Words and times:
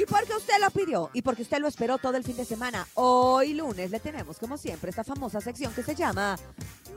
Y 0.00 0.06
porque 0.06 0.32
usted 0.34 0.54
lo 0.58 0.70
pidió 0.70 1.10
y 1.12 1.20
porque 1.20 1.42
usted 1.42 1.58
lo 1.58 1.68
esperó 1.68 1.98
todo 1.98 2.16
el 2.16 2.24
fin 2.24 2.34
de 2.34 2.46
semana, 2.46 2.88
hoy 2.94 3.52
lunes 3.52 3.90
le 3.90 4.00
tenemos 4.00 4.38
como 4.38 4.56
siempre 4.56 4.88
esta 4.88 5.04
famosa 5.04 5.42
sección 5.42 5.74
que 5.74 5.82
se 5.82 5.94
llama 5.94 6.38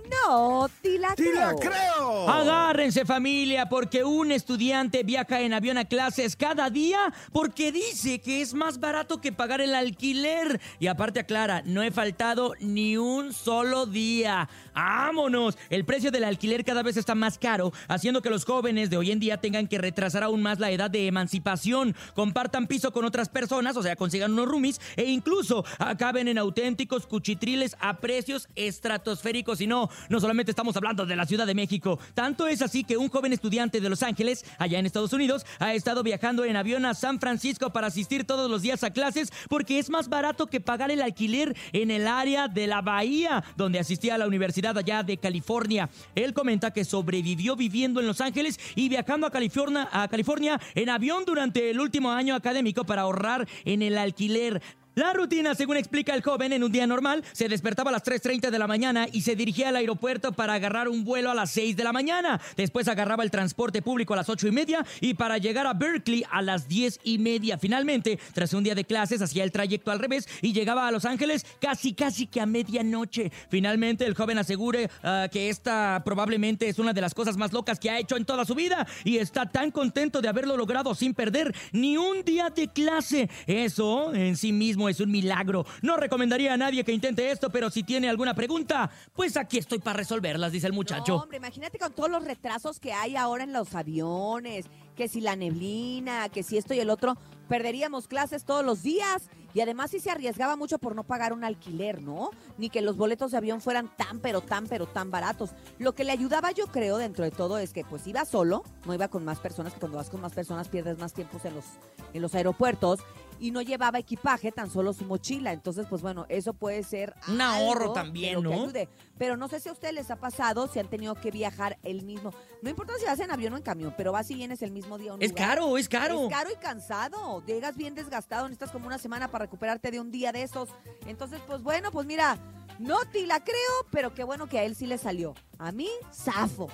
No, 0.09 0.69
te 0.81 0.97
la 0.97 1.15
¡Sí 1.15 1.25
la 1.33 1.55
creo. 1.55 1.71
creo! 1.71 2.29
Agárrense 2.29 3.05
familia, 3.05 3.67
porque 3.67 4.03
un 4.03 4.31
estudiante 4.31 5.03
viaja 5.03 5.41
en 5.41 5.53
avión 5.53 5.77
a 5.77 5.85
clases 5.85 6.35
cada 6.35 6.69
día 6.69 7.13
porque 7.31 7.71
dice 7.71 8.19
que 8.19 8.41
es 8.41 8.53
más 8.53 8.79
barato 8.79 9.19
que 9.19 9.31
pagar 9.31 9.61
el 9.61 9.75
alquiler. 9.75 10.61
Y 10.79 10.87
aparte 10.87 11.19
aclara, 11.19 11.61
no 11.65 11.83
he 11.83 11.91
faltado 11.91 12.53
ni 12.59 12.97
un 12.97 13.33
solo 13.33 13.85
día. 13.85 14.49
¡Vámonos! 14.73 15.57
El 15.69 15.85
precio 15.85 16.11
del 16.11 16.23
alquiler 16.23 16.63
cada 16.63 16.83
vez 16.83 16.97
está 16.97 17.15
más 17.15 17.37
caro, 17.37 17.71
haciendo 17.87 18.21
que 18.21 18.29
los 18.29 18.45
jóvenes 18.45 18.89
de 18.89 18.97
hoy 18.97 19.11
en 19.11 19.19
día 19.19 19.37
tengan 19.37 19.67
que 19.67 19.77
retrasar 19.77 20.23
aún 20.23 20.41
más 20.41 20.59
la 20.59 20.71
edad 20.71 20.89
de 20.89 21.07
emancipación, 21.07 21.95
compartan 22.15 22.67
piso 22.67 22.91
con 22.91 23.05
otras 23.05 23.29
personas, 23.29 23.77
o 23.77 23.83
sea, 23.83 23.95
consigan 23.95 24.33
unos 24.33 24.47
roomies, 24.47 24.81
e 24.95 25.05
incluso 25.05 25.65
acaben 25.79 26.27
en 26.27 26.37
auténticos 26.37 27.07
cuchitriles 27.07 27.75
a 27.79 27.97
precios 27.97 28.47
estratosféricos. 28.55 29.61
Y 29.61 29.67
no, 29.67 29.82
no 30.09 30.19
solamente 30.19 30.51
estamos 30.51 30.75
hablando 30.75 31.05
de 31.05 31.15
la 31.15 31.25
Ciudad 31.25 31.45
de 31.45 31.55
México, 31.55 31.99
tanto 32.13 32.47
es 32.47 32.61
así 32.61 32.83
que 32.83 32.97
un 32.97 33.09
joven 33.09 33.33
estudiante 33.33 33.81
de 33.81 33.89
Los 33.89 34.03
Ángeles, 34.03 34.45
allá 34.57 34.79
en 34.79 34.85
Estados 34.85 35.13
Unidos, 35.13 35.45
ha 35.59 35.73
estado 35.73 36.03
viajando 36.03 36.45
en 36.45 36.55
avión 36.55 36.85
a 36.85 36.93
San 36.93 37.19
Francisco 37.19 37.71
para 37.71 37.87
asistir 37.87 38.25
todos 38.25 38.49
los 38.49 38.61
días 38.61 38.83
a 38.83 38.91
clases 38.91 39.31
porque 39.49 39.79
es 39.79 39.89
más 39.89 40.09
barato 40.09 40.47
que 40.47 40.61
pagar 40.61 40.91
el 40.91 41.01
alquiler 41.01 41.55
en 41.71 41.91
el 41.91 42.07
área 42.07 42.47
de 42.47 42.67
la 42.67 42.81
Bahía, 42.81 43.43
donde 43.55 43.79
asistía 43.79 44.15
a 44.15 44.17
la 44.17 44.27
Universidad 44.27 44.77
allá 44.77 45.03
de 45.03 45.17
California. 45.17 45.89
Él 46.15 46.33
comenta 46.33 46.71
que 46.71 46.85
sobrevivió 46.85 47.55
viviendo 47.55 47.99
en 47.99 48.07
Los 48.07 48.21
Ángeles 48.21 48.59
y 48.75 48.89
viajando 48.89 49.27
a 49.27 49.31
California, 49.31 49.89
a 49.91 50.07
California 50.07 50.59
en 50.75 50.89
avión 50.89 51.25
durante 51.25 51.69
el 51.69 51.79
último 51.79 52.11
año 52.11 52.35
académico 52.35 52.83
para 52.83 53.03
ahorrar 53.03 53.47
en 53.65 53.81
el 53.81 53.97
alquiler. 53.97 54.61
La 54.95 55.11
rutina, 55.11 55.55
según 55.55 55.77
explica 55.77 56.13
el 56.13 56.21
joven, 56.21 56.53
en 56.53 56.63
un 56.63 56.71
día 56.71 56.85
normal, 56.85 57.23
se 57.31 57.49
despertaba 57.49 57.89
a 57.89 57.93
las 57.93 58.03
3.30 58.03 58.51
de 58.51 58.59
la 58.59 58.67
mañana 58.67 59.07
y 59.11 59.21
se 59.21 59.35
dirigía 59.35 59.69
al 59.69 59.75
aeropuerto 59.75 60.33
para 60.33 60.53
agarrar 60.53 60.87
un 60.87 61.03
vuelo 61.03 61.31
a 61.31 61.33
las 61.33 61.49
6 61.49 61.75
de 61.75 61.83
la 61.83 61.91
mañana. 61.91 62.39
Después 62.55 62.87
agarraba 62.87 63.23
el 63.23 63.31
transporte 63.31 63.81
público 63.81 64.13
a 64.13 64.17
las 64.17 64.29
8 64.29 64.49
y 64.49 64.51
media 64.51 64.85
y 65.01 65.15
para 65.15 65.39
llegar 65.39 65.65
a 65.65 65.73
Berkeley 65.73 66.23
a 66.29 66.43
las 66.43 66.67
10 66.67 66.99
y 67.05 67.17
media. 67.17 67.57
Finalmente, 67.57 68.19
tras 68.33 68.53
un 68.53 68.63
día 68.63 68.75
de 68.75 68.83
clases, 68.83 69.19
hacía 69.23 69.43
el 69.43 69.51
trayecto 69.51 69.89
al 69.89 69.97
revés 69.97 70.29
y 70.43 70.53
llegaba 70.53 70.87
a 70.87 70.91
Los 70.91 71.05
Ángeles 71.05 71.43
casi, 71.59 71.93
casi 71.93 72.27
que 72.27 72.39
a 72.39 72.45
medianoche. 72.45 73.31
Finalmente, 73.49 74.05
el 74.05 74.13
joven 74.13 74.37
asegure 74.37 74.91
ah, 75.01 75.27
que 75.31 75.49
esta 75.49 76.03
probablemente 76.05 76.69
es 76.69 76.77
una 76.77 76.93
de 76.93 77.01
las 77.01 77.15
cosas 77.15 77.35
más 77.35 77.51
locas 77.51 77.79
que 77.79 77.89
ha 77.89 77.97
hecho 77.97 78.15
en 78.15 78.25
toda 78.25 78.45
su 78.45 78.53
vida 78.53 78.85
y 79.03 79.17
está 79.17 79.49
tan 79.49 79.71
contento 79.71 80.21
de 80.21 80.27
haberlo 80.27 80.55
logrado 80.55 80.93
sin 80.93 81.15
perder 81.15 81.55
ni 81.71 81.97
un 81.97 82.23
día 82.23 82.51
de 82.51 82.67
clase. 82.67 83.27
Eso 83.47 84.13
en 84.13 84.37
sí 84.37 84.51
mismo 84.51 84.82
es 84.89 84.99
un 84.99 85.11
milagro. 85.11 85.65
No 85.81 85.97
recomendaría 85.97 86.53
a 86.53 86.57
nadie 86.57 86.83
que 86.83 86.91
intente 86.91 87.31
esto, 87.31 87.49
pero 87.49 87.69
si 87.69 87.83
tiene 87.83 88.09
alguna 88.09 88.33
pregunta, 88.33 88.89
pues 89.13 89.37
aquí 89.37 89.57
estoy 89.57 89.79
para 89.79 89.97
resolverlas, 89.97 90.51
dice 90.51 90.67
el 90.67 90.73
muchacho. 90.73 91.17
hombre, 91.17 91.37
imagínate 91.37 91.77
con 91.79 91.93
todos 91.93 92.09
los 92.09 92.23
retrasos 92.23 92.79
que 92.79 92.93
hay 92.93 93.15
ahora 93.15 93.43
en 93.43 93.53
los 93.53 93.75
aviones, 93.75 94.65
que 94.95 95.07
si 95.07 95.21
la 95.21 95.35
neblina, 95.35 96.29
que 96.29 96.43
si 96.43 96.57
esto 96.57 96.73
y 96.73 96.79
el 96.79 96.89
otro, 96.89 97.17
perderíamos 97.47 98.07
clases 98.07 98.43
todos 98.45 98.63
los 98.65 98.83
días. 98.83 99.23
Y 99.55 99.61
además 99.61 99.91
si 99.91 99.99
se 99.99 100.09
arriesgaba 100.09 100.55
mucho 100.55 100.79
por 100.79 100.95
no 100.95 101.03
pagar 101.03 101.31
un 101.31 101.43
alquiler, 101.43 102.01
¿no? 102.01 102.31
Ni 102.57 102.71
que 102.71 102.81
los 102.81 102.97
boletos 102.97 103.29
de 103.31 103.37
avión 103.37 103.61
fueran 103.61 103.91
tan, 103.97 104.19
pero 104.19 104.41
tan, 104.41 104.65
pero 104.65 104.87
tan 104.87 105.11
baratos. 105.11 105.51
Lo 105.77 105.93
que 105.93 106.03
le 106.03 106.11
ayudaba, 106.11 106.49
yo 106.51 106.65
creo, 106.65 106.97
dentro 106.97 107.23
de 107.23 107.29
todo, 107.29 107.59
es 107.59 107.71
que 107.71 107.83
pues 107.85 108.07
iba 108.07 108.25
solo, 108.25 108.63
no 108.85 108.95
iba 108.95 109.09
con 109.09 109.23
más 109.23 109.39
personas, 109.39 109.73
que 109.73 109.79
cuando 109.79 109.99
vas 109.99 110.09
con 110.09 110.21
más 110.21 110.33
personas 110.33 110.69
pierdes 110.69 110.97
más 110.97 111.13
tiempos 111.13 111.45
en 111.45 111.53
los, 111.53 111.65
en 112.13 112.21
los 112.23 112.33
aeropuertos. 112.33 112.99
Y 113.39 113.51
no 113.51 113.61
llevaba 113.61 113.99
equipaje, 113.99 114.51
tan 114.53 114.69
solo 114.71 114.93
su 114.93 115.03
mochila. 115.05 115.51
Entonces, 115.51 115.85
pues 115.89 116.01
bueno, 116.01 116.25
eso 116.29 116.53
puede 116.53 116.81
ser 116.83 117.13
Un 117.27 117.41
ahorro 117.41 117.91
también, 117.91 118.35
lo 118.35 118.49
que 118.49 118.55
¿no? 118.55 118.63
ayude. 118.63 118.89
Pero 119.17 119.35
no 119.37 119.49
sé 119.49 119.59
si 119.59 119.67
a 119.69 119.73
ustedes 119.73 119.93
les 119.93 120.09
ha 120.11 120.15
pasado, 120.15 120.67
si 120.67 120.79
han 120.79 120.87
tenido 120.87 121.13
que 121.15 121.29
viajar 121.29 121.77
el 121.83 122.03
mismo. 122.03 122.31
No 122.61 122.69
importa 122.69 122.93
si 122.99 123.05
vas 123.05 123.19
en 123.19 123.31
avión 123.31 123.53
o 123.53 123.57
en 123.57 123.63
camión, 123.63 123.93
pero 123.97 124.11
vas 124.13 124.31
y 124.31 124.35
vienes 124.35 124.61
el 124.61 124.71
mismo 124.71 124.97
día. 124.97 125.11
a 125.11 125.15
un 125.15 125.21
Es 125.21 125.31
lugar. 125.31 125.49
caro, 125.49 125.77
es 125.77 125.89
caro. 125.89 126.23
Es 126.23 126.29
caro 126.33 126.49
y 126.51 126.55
cansado. 126.55 127.32
Llegas 127.41 127.75
bien 127.75 127.95
desgastado, 127.95 128.43
necesitas 128.43 128.71
como 128.71 128.87
una 128.87 128.97
semana 128.97 129.29
para 129.29 129.45
recuperarte 129.45 129.91
de 129.91 129.99
un 129.99 130.11
día 130.11 130.31
de 130.31 130.43
esos. 130.43 130.69
Entonces, 131.05 131.41
pues 131.47 131.61
bueno, 131.61 131.91
pues 131.91 132.05
mira, 132.05 132.37
no 132.79 133.05
te 133.05 133.25
la 133.25 133.43
creo, 133.43 133.55
pero 133.91 134.13
qué 134.13 134.23
bueno 134.23 134.47
que 134.47 134.59
a 134.59 134.63
él 134.63 134.75
sí 134.75 134.85
le 134.85 134.97
salió. 134.97 135.33
A 135.57 135.71
mí, 135.71 135.89
zafo. 136.11 136.69